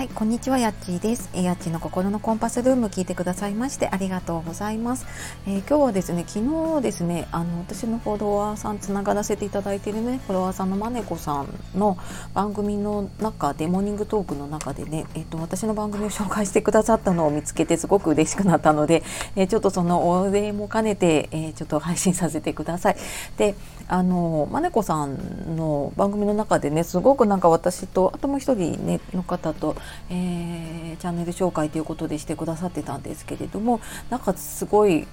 [0.00, 1.28] はい、こんにちは、やっちーです。
[1.34, 5.04] えー、やっちーの心のコンパスルーム聞いてくださいましてありがとうございます。
[5.46, 11.98] えー、今日はですね、昨日ですね、あの私のフォロワーさんつながらせていただいているね、フォロワーさんのまねこさんの
[12.32, 19.02] 番組の中でモーニングトークの中でね、えっ、ー、と私の番組を紹介してくださったのを見つけてすごく嬉しくなったので、
[19.36, 22.96] えちょっとそのお礼も兼ねて、えちょっと配信させてください。
[23.36, 23.54] で、
[23.86, 29.76] あのまねこさんの番組の中でね、すごくなんか私とあともう一人ねの方と
[30.08, 35.06] えー、チャンネル紹介ということでしてくださってたんですけれどもなんかすごい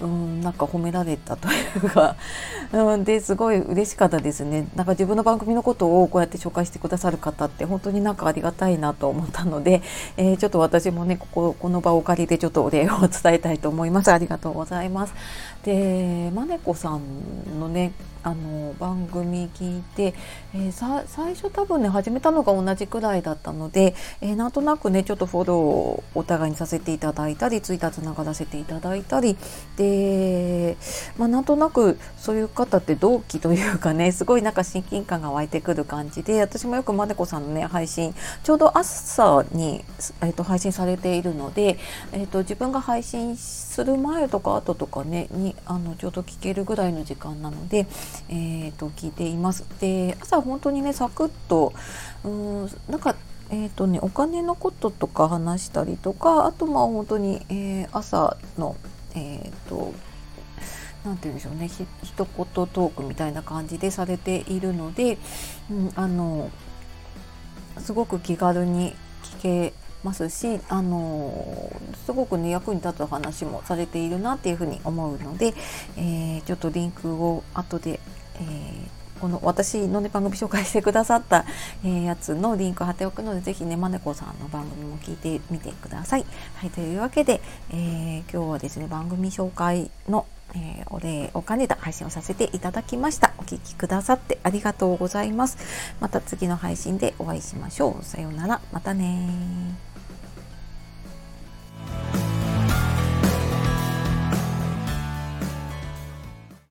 [0.00, 2.16] うんなんか褒められたというか、
[2.72, 4.66] うん、ですごい嬉しかったですね。
[4.74, 9.82] なんか自分の番組のことをこうやって紹介してくださる方って本当になんかありがたいなと思ったので、
[10.16, 14.12] えー、ちょっと私もねこここの場を借りてちょっとお礼を伝えたいと思います。
[14.12, 15.14] ありがとうございます。
[15.64, 17.00] でまねこさん
[17.60, 17.92] のね
[18.24, 20.14] あの番組聞いて、
[20.54, 29.36] えー、最初多分ね始めたのが同じくらいだったので、えー、なんとなくねちょっとフォローをお互いにさせていただいたりツイッターつながらせていただいたり
[29.76, 30.78] で、
[31.18, 39.84] まあ、なんとなくそういう方って同期というかね すごいなんか親近感が湧いてくる感じで私もよくまねこさんのね配信ちょうど朝に、
[40.22, 41.78] えーと、配信されているので、
[42.12, 47.86] えーと、自分が配信する前とか後とかねにあのちょうど聞けるぐらいの時間なので
[48.28, 49.64] えーと、聞いています。
[49.80, 51.72] で朝本当にねサクッと
[52.24, 53.16] うんなんか
[53.50, 58.76] えーとね、お金のこととか話したりとかあとまあ本当に、えー、朝の
[59.14, 59.92] えっ、ー、と
[61.04, 65.18] なんて言うんでしょうねひ一言トークみたいな感じでされているので、
[65.70, 66.50] うん、あの
[67.78, 71.72] すごく気軽に聞けますし、あの
[72.06, 75.54] すごくね役に立つ話もされているなっていうふうに思うので、
[75.96, 77.98] えー、ちょっとリンクを後で、
[78.36, 81.46] えー、この私の、ね、番組紹介してくださった、
[81.84, 86.26] えー、やつのリンク貼っておくのでぜひねまねこさんの番組も聞いてみてください。
[86.56, 87.40] はいというわけで、
[87.72, 90.26] え今日はですね番組紹介の
[90.56, 93.32] えー、お礼を兼ねた配信をさせていただきました。
[93.38, 95.58] お聴きくださってありがとうございます。
[96.00, 98.04] また次の配信でお会いしましょう。
[98.04, 98.60] さようなら。
[98.72, 99.28] またね